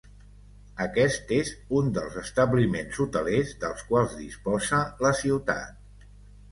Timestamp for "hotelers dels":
3.05-3.87